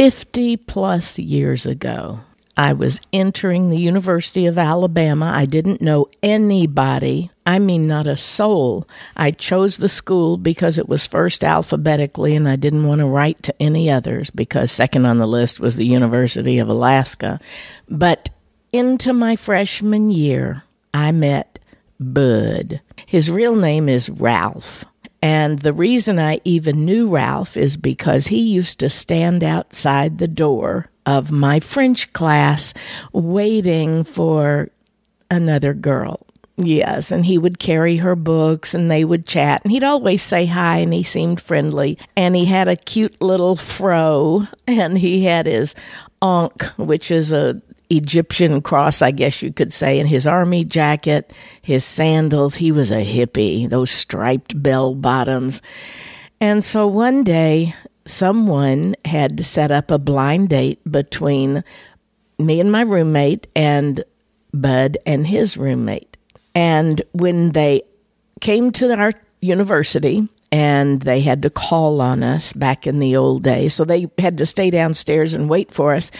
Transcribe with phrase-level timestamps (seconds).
[0.00, 2.20] 50 plus years ago,
[2.56, 5.30] I was entering the University of Alabama.
[5.30, 7.30] I didn't know anybody.
[7.44, 8.88] I mean, not a soul.
[9.14, 13.42] I chose the school because it was first alphabetically, and I didn't want to write
[13.42, 17.38] to any others because second on the list was the University of Alaska.
[17.86, 18.30] But
[18.72, 20.62] into my freshman year,
[20.94, 21.58] I met
[22.00, 22.80] Bud.
[23.04, 24.86] His real name is Ralph.
[25.22, 30.28] And the reason I even knew Ralph is because he used to stand outside the
[30.28, 32.72] door of my French class
[33.12, 34.70] waiting for
[35.30, 36.26] another girl.
[36.56, 39.62] Yes, and he would carry her books and they would chat.
[39.64, 41.98] And he'd always say hi and he seemed friendly.
[42.16, 45.74] And he had a cute little fro and he had his
[46.22, 51.32] ankh, which is a Egyptian cross, I guess you could say, in his army jacket,
[51.60, 52.54] his sandals.
[52.56, 55.60] He was a hippie, those striped bell bottoms.
[56.40, 57.74] And so one day,
[58.06, 61.64] someone had set up a blind date between
[62.38, 64.04] me and my roommate and
[64.52, 66.16] Bud and his roommate.
[66.54, 67.82] And when they
[68.40, 73.42] came to our university, and they had to call on us back in the old
[73.42, 73.74] days.
[73.74, 76.10] So they had to stay downstairs and wait for us.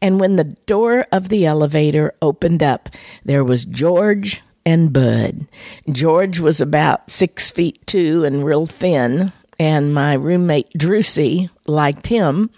[0.00, 2.88] And when the door of the elevator opened up,
[3.24, 5.46] there was George and Bud.
[5.90, 9.32] George was about six feet two and real thin.
[9.58, 12.48] And my roommate Drusy liked him.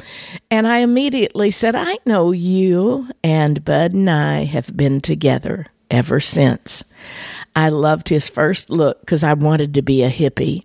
[0.53, 3.09] And I immediately said, I know you.
[3.25, 6.83] And Bud and I have been together ever since.
[7.55, 10.65] I loved his first look because I wanted to be a hippie.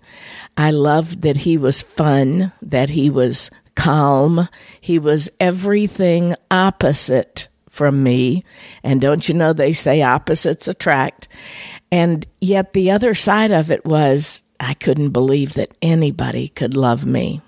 [0.55, 4.49] I loved that he was fun, that he was calm.
[4.81, 8.43] He was everything opposite from me.
[8.83, 11.27] And don't you know they say opposites attract?
[11.91, 17.05] And yet the other side of it was I couldn't believe that anybody could love
[17.05, 17.41] me.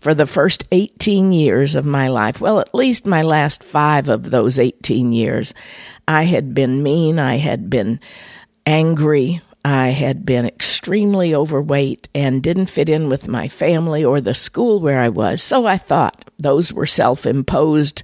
[0.00, 4.30] For the first 18 years of my life, well, at least my last five of
[4.30, 5.54] those 18 years,
[6.08, 7.18] I had been mean.
[7.18, 8.00] I had been
[8.64, 9.42] angry.
[9.62, 14.80] I had been extremely overweight and didn't fit in with my family or the school
[14.80, 15.42] where I was.
[15.42, 18.02] So I thought those were self imposed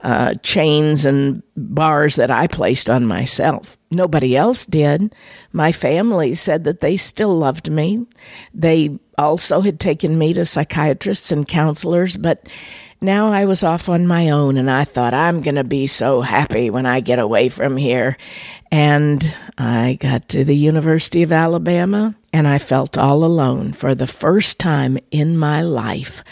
[0.00, 3.76] uh, chains and bars that I placed on myself.
[3.90, 5.14] Nobody else did.
[5.52, 8.06] My family said that they still loved me.
[8.54, 12.48] They also had taken me to psychiatrists and counselors, but
[13.02, 16.20] now I was off on my own and I thought I'm going to be so
[16.20, 18.16] happy when I get away from here.
[18.70, 24.06] And I got to the University of Alabama and I felt all alone for the
[24.06, 26.22] first time in my life.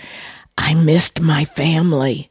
[0.57, 2.31] I missed my family.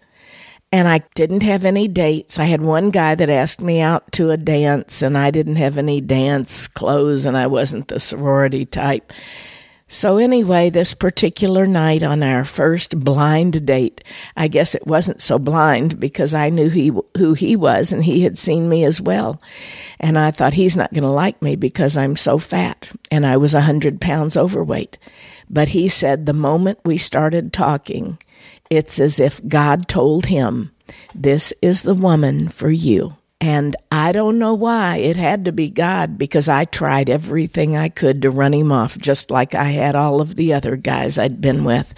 [0.72, 2.38] And I didn't have any dates.
[2.38, 5.79] I had one guy that asked me out to a dance, and I didn't have
[5.79, 9.11] any dance clothes, and I wasn't the sorority type.
[9.91, 14.03] So, anyway, this particular night on our first blind date,
[14.38, 18.22] I guess it wasn't so blind because I knew he, who he was and he
[18.22, 19.41] had seen me as well.
[19.99, 23.38] And I thought he's not going to like me because I'm so fat and I
[23.38, 24.99] was a hundred pounds overweight.
[25.49, 28.19] But he said the moment we started talking,
[28.69, 30.69] it's as if God told him,
[31.16, 33.16] This is the woman for you.
[33.41, 37.88] And I don't know why it had to be God because I tried everything I
[37.88, 41.39] could to run him off, just like I had all of the other guys I'd
[41.39, 41.94] been with.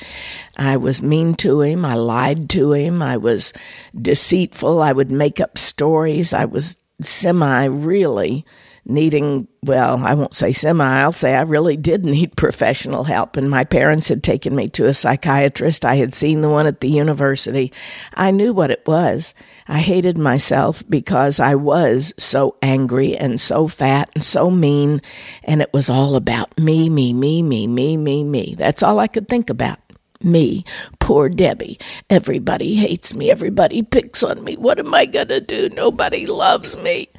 [0.55, 1.83] I was mean to him.
[1.83, 3.01] I lied to him.
[3.01, 3.53] I was
[3.99, 4.83] deceitful.
[4.83, 6.31] I would make up stories.
[6.31, 8.45] I was semi really
[8.85, 13.37] needing, well, I won't say semi, I'll say I really did need professional help.
[13.37, 15.85] And my parents had taken me to a psychiatrist.
[15.85, 17.71] I had seen the one at the university.
[18.13, 19.33] I knew what it was.
[19.67, 25.01] I hated myself because I was so angry and so fat and so mean.
[25.43, 28.55] And it was all about me, me, me, me, me, me, me.
[28.57, 29.79] That's all I could think about
[30.23, 30.63] me,
[30.99, 31.79] poor Debbie.
[32.09, 33.31] Everybody hates me.
[33.31, 34.55] Everybody picks on me.
[34.55, 35.69] What am I going to do?
[35.69, 37.09] Nobody loves me.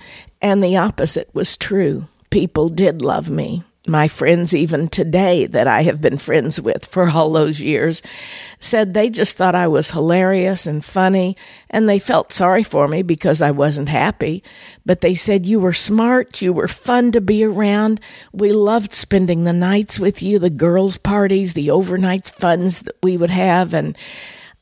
[0.43, 2.09] And the opposite was true.
[2.29, 3.63] People did love me.
[3.87, 8.01] My friends, even today, that I have been friends with for all those years,
[8.61, 11.37] said they just thought I was hilarious and funny,
[11.69, 14.45] and they felt sorry for me because I wasn't happy.
[14.87, 18.01] But they said, You were smart, you were fun to be around.
[18.33, 23.17] We loved spending the nights with you, the girls' parties, the overnight funs that we
[23.17, 23.75] would have.
[23.75, 23.97] And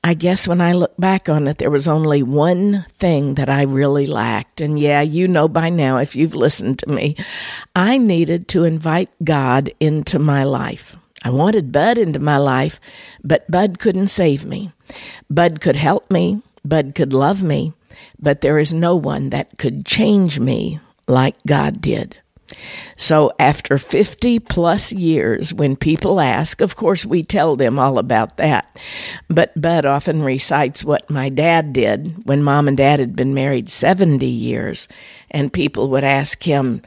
[0.02, 3.62] I guess when I look back on it, there was only one thing that I
[3.62, 4.60] really lacked.
[4.60, 7.16] And yeah, you know by now, if you've listened to me,
[7.76, 10.96] I needed to invite God into my life.
[11.22, 12.80] I wanted Bud into my life,
[13.22, 14.72] but Bud couldn't save me.
[15.28, 16.40] Bud could help me.
[16.64, 17.74] Bud could love me,
[18.18, 22.16] but there is no one that could change me like God did.
[22.96, 28.36] So after 50 plus years, when people ask, of course, we tell them all about
[28.36, 28.76] that.
[29.28, 33.70] But Bud often recites what my dad did when mom and dad had been married
[33.70, 34.88] 70 years.
[35.30, 36.82] And people would ask him,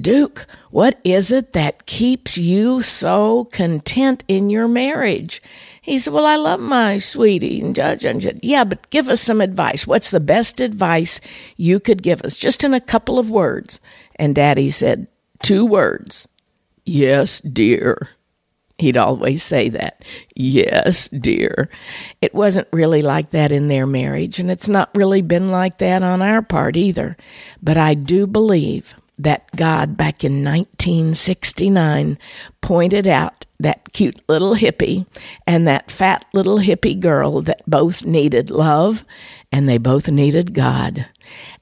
[0.00, 5.42] Duke, what is it that keeps you so content in your marriage?
[5.82, 7.60] He said, Well, I love my sweetie.
[7.60, 9.86] And Judge and said, Yeah, but give us some advice.
[9.86, 11.20] What's the best advice
[11.56, 12.36] you could give us?
[12.36, 13.80] Just in a couple of words.
[14.16, 15.08] And Daddy said,
[15.42, 16.26] Two words.
[16.84, 18.08] Yes, dear.
[18.78, 20.02] He'd always say that.
[20.34, 21.68] Yes, dear.
[22.20, 26.02] It wasn't really like that in their marriage, and it's not really been like that
[26.02, 27.16] on our part either.
[27.62, 32.18] But I do believe that God back in 1969
[32.60, 35.06] pointed out that cute little hippie
[35.46, 39.04] and that fat little hippie girl that both needed love
[39.52, 41.06] and they both needed God.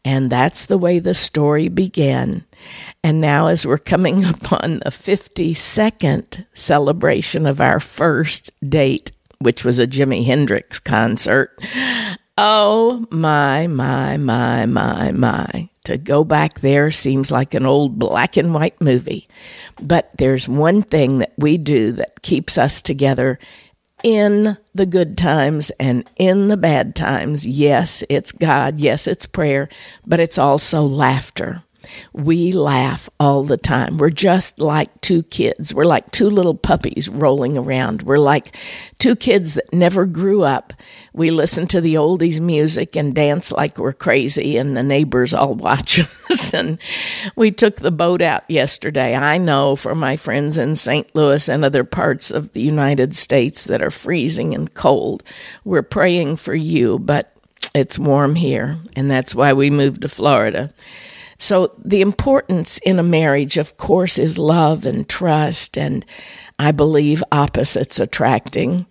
[0.04, 2.44] And that's the way the story began.
[3.02, 9.78] And now, as we're coming upon the 52nd celebration of our first date, which was
[9.78, 11.58] a Jimi Hendrix concert,
[12.38, 15.68] oh my, my, my, my, my.
[15.84, 19.28] To go back there seems like an old black and white movie.
[19.80, 23.38] But there's one thing that we do that keeps us together
[24.02, 27.46] in the good times and in the bad times.
[27.46, 28.78] Yes, it's God.
[28.78, 29.68] Yes, it's prayer,
[30.06, 31.62] but it's also laughter.
[32.12, 33.98] We laugh all the time.
[33.98, 35.74] We're just like two kids.
[35.74, 38.02] We're like two little puppies rolling around.
[38.02, 38.56] We're like
[38.98, 40.72] two kids that never grew up.
[41.12, 45.54] We listen to the oldies music and dance like we're crazy, and the neighbors all
[45.60, 46.00] watch
[46.30, 46.54] us.
[46.54, 46.78] and
[47.36, 49.14] we took the boat out yesterday.
[49.14, 51.14] I know for my friends in St.
[51.14, 55.22] Louis and other parts of the United States that are freezing and cold,
[55.64, 57.32] we're praying for you, but
[57.74, 60.70] it's warm here, and that's why we moved to Florida.
[61.40, 66.04] So the importance in a marriage, of course, is love and trust, and
[66.58, 68.84] I believe opposites attracting.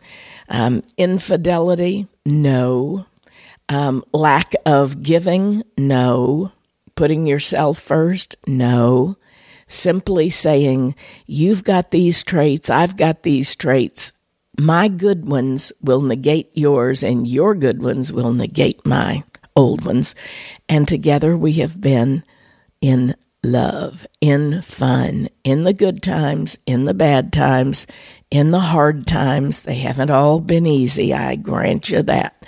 [0.50, 3.06] Um, infidelity, no.
[3.70, 6.52] Um, lack of giving, no.
[6.96, 9.16] Putting yourself first, no.
[9.68, 10.96] Simply saying,
[11.28, 14.12] You've got these traits, I've got these traits.
[14.58, 19.24] My good ones will negate yours, and your good ones will negate my
[19.56, 20.16] old ones.
[20.68, 22.24] And together we have been
[22.82, 27.88] in love, in fun, in the good times, in the bad times,
[28.30, 29.64] in the hard times.
[29.64, 32.44] They haven't all been easy, I grant you that.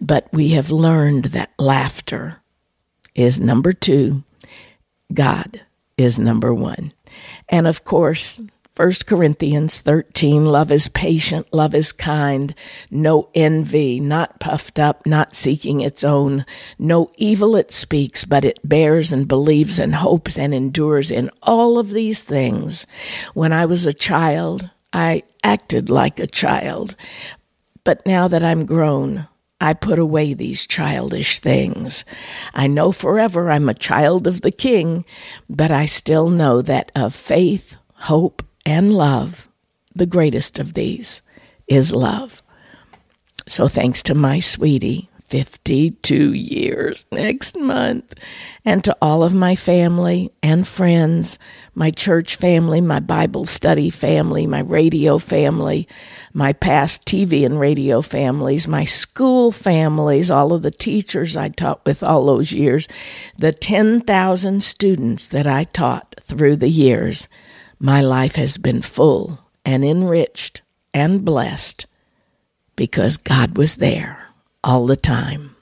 [0.00, 2.42] But we have learned that laughter
[3.14, 4.22] is number two,
[5.12, 5.62] God
[5.96, 6.92] is number one.
[7.48, 8.40] And of course,
[8.76, 12.54] 1 Corinthians 13 love is patient, love is kind,
[12.90, 16.44] no envy, not puffed up, not seeking its own,
[16.78, 21.78] no evil it speaks, but it bears and believes and hopes and endures in all
[21.78, 22.86] of these things.
[23.32, 26.96] When I was a child, I acted like a child,
[27.82, 29.26] but now that I'm grown,
[29.58, 32.04] I put away these childish things.
[32.52, 35.06] I know forever I'm a child of the King,
[35.48, 39.48] but I still know that of faith, hope, and love,
[39.94, 41.22] the greatest of these
[41.68, 42.42] is love.
[43.46, 48.14] So thanks to my sweetie, 52 years next month,
[48.64, 51.38] and to all of my family and friends,
[51.76, 55.86] my church family, my Bible study family, my radio family,
[56.34, 61.86] my past TV and radio families, my school families, all of the teachers I taught
[61.86, 62.88] with all those years,
[63.38, 67.28] the 10,000 students that I taught through the years
[67.78, 70.62] my life has been full and enriched
[70.94, 71.86] and blessed
[72.74, 74.28] because God was there
[74.64, 75.56] all the time.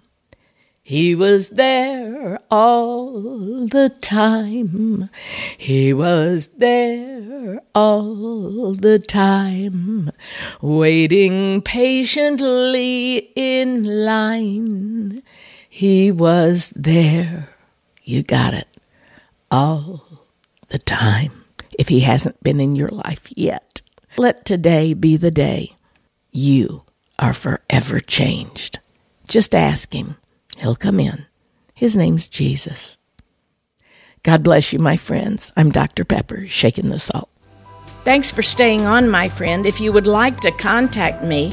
[0.83, 5.09] He was there all the time.
[5.57, 10.11] He was there all the time,
[10.61, 15.23] waiting patiently in line.
[15.69, 17.49] He was there.
[18.03, 18.69] You got it.
[19.51, 20.05] All
[20.69, 21.44] the time
[21.79, 23.81] if he hasn't been in your life yet.
[24.17, 25.77] Let today be the day
[26.33, 26.83] you
[27.19, 28.81] are forever changed.
[29.29, 30.17] Just ask him.
[30.59, 31.27] He'll come in.
[31.75, 32.99] His name's Jesus.
[34.23, 35.53] God bless you, my friends.
[35.57, 36.05] I'm Dr.
[36.05, 37.29] Pepper, shaking the salt.
[38.05, 39.65] Thanks for staying on, my friend.
[39.67, 41.53] If you would like to contact me,